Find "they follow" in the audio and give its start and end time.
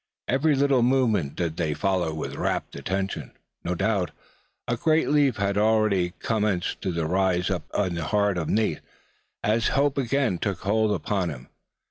1.57-2.11